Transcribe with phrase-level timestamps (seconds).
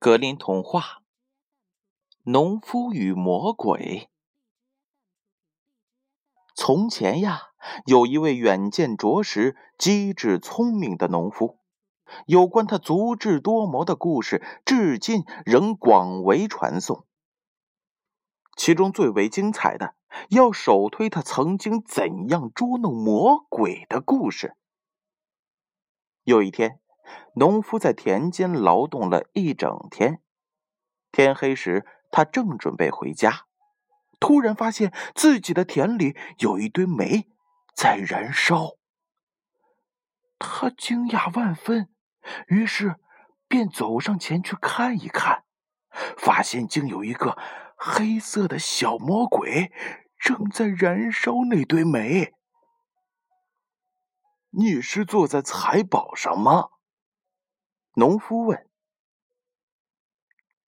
[0.00, 0.80] 格林童话
[2.22, 4.08] 《农夫与魔鬼》。
[6.54, 7.50] 从前呀，
[7.84, 11.58] 有一位远见卓识、机智聪明的农夫。
[12.24, 17.06] 有关他足智多谋的故事，至今仍广为传颂。
[18.56, 19.96] 其中最为精彩的，
[20.30, 24.56] 要首推他曾经怎样捉弄魔鬼的故事。
[26.24, 26.80] 有一天。
[27.34, 30.20] 农夫在田间劳动了一整天，
[31.12, 33.46] 天黑时，他正准备回家，
[34.18, 37.28] 突然发现自己的田里有一堆煤
[37.74, 38.76] 在燃烧。
[40.38, 41.88] 他惊讶万分，
[42.48, 42.96] 于是
[43.46, 45.44] 便走上前去看一看，
[46.16, 47.36] 发现竟有一个
[47.76, 49.70] 黑色的小魔鬼
[50.18, 52.34] 正在燃烧那堆煤。
[54.52, 56.70] 你是坐在财宝上吗？
[57.94, 58.70] 农夫问：“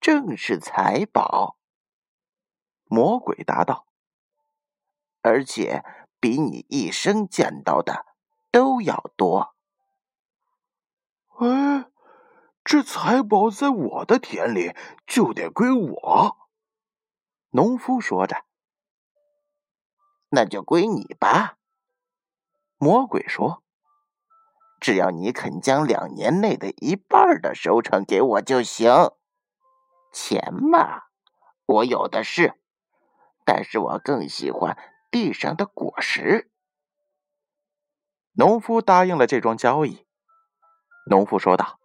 [0.00, 1.56] 正是财宝。”
[2.84, 3.86] 魔鬼答道
[5.22, 5.84] ：“而且
[6.18, 8.06] 比你一生见到的
[8.50, 9.54] 都要多。”
[11.38, 11.90] 哎，
[12.64, 16.48] 这财宝在我的田里就得归我。”
[17.50, 18.44] 农夫说着。
[20.30, 21.56] “那就归你吧。”
[22.78, 23.61] 魔鬼说。
[24.82, 28.90] 只要你肯将两年内的一半的收成给我就行。
[30.12, 31.04] 钱嘛，
[31.66, 32.60] 我有的是，
[33.44, 34.76] 但是我更喜欢
[35.08, 36.50] 地上的果实。
[38.32, 40.04] 农夫答应了这桩交易。
[41.08, 41.78] 农夫说道：“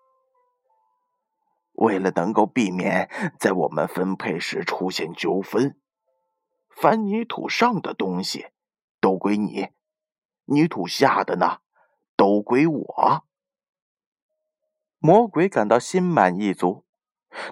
[1.73, 5.79] 为了能够避免在我们分配时出现纠纷，
[6.67, 8.47] 凡泥土上的东西
[8.99, 9.69] 都归你，
[10.45, 11.59] 泥土下的呢？”
[12.17, 13.23] 都归我。
[14.97, 16.83] 魔鬼感到心满意足，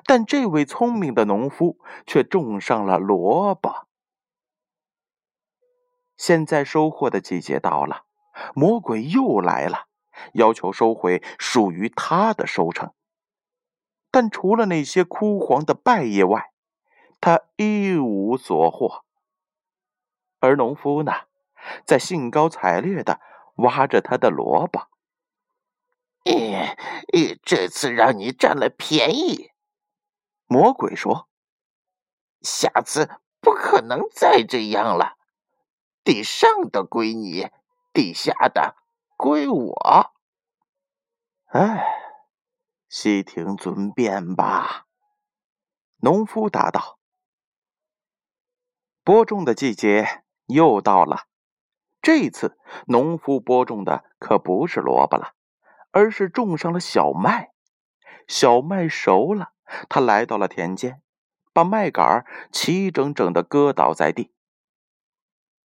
[0.04, 3.88] 但这位聪明的农夫却种上了萝卜。
[6.18, 8.06] 现在收获的季节到了，
[8.56, 9.86] 魔鬼又来了，
[10.34, 12.92] 要求收回属于他的收成。
[14.10, 16.52] 但除了那些枯黄的败叶外，
[17.22, 19.04] 他一无所获。
[20.40, 21.12] 而农夫呢，
[21.86, 23.22] 在兴高采烈的。
[23.56, 24.88] 挖着他的萝卜，
[27.44, 29.52] 这次让你占了便宜。
[30.48, 31.30] 魔鬼说
[32.42, 35.18] ：“下次不可能再这样了。
[36.04, 37.50] 地上的归你，
[37.94, 38.76] 地下的
[39.18, 40.14] 归我。”
[41.48, 41.86] 哎，
[42.90, 44.86] 悉听尊便吧。”
[46.02, 47.00] 农夫答道。
[49.04, 51.28] 播种的季节又到了。
[52.06, 52.56] 这次，
[52.86, 55.32] 农夫播种的可不是萝卜了，
[55.90, 57.50] 而是种上了小麦。
[58.28, 59.54] 小麦熟了，
[59.90, 61.02] 他来到了田间，
[61.52, 64.32] 把麦秆齐整整的搁倒在地。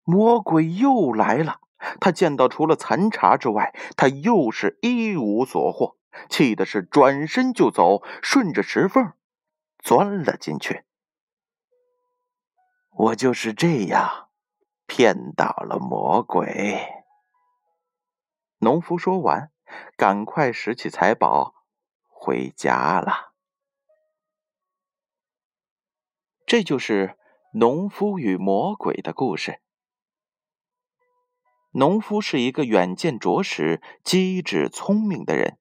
[0.03, 1.61] 魔鬼又来了，
[2.01, 5.99] 他见到除了残茬之外，他又是一无所获，
[6.31, 9.13] 气的是转身就走，顺着石缝
[9.79, 10.85] 钻了进去。
[12.89, 14.30] 我就是这样。
[14.91, 16.77] 骗倒了魔鬼。
[18.59, 19.53] 农夫说完，
[19.97, 21.55] 赶快拾起财宝
[22.09, 23.33] 回家了。
[26.45, 27.17] 这就是
[27.53, 29.63] 农夫与魔鬼的故事。
[31.71, 35.57] 农夫是一个远见卓识、机智聪明的人，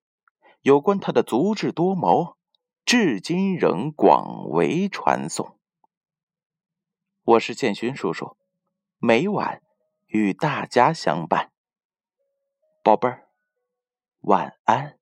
[0.62, 2.36] 有关他的足智多谋，
[2.84, 5.60] 至今仍广为传颂。
[7.22, 8.39] 我是建勋叔叔。
[9.02, 9.62] 每晚
[10.08, 11.54] 与大家相伴，
[12.84, 13.30] 宝贝儿，
[14.20, 14.99] 晚安。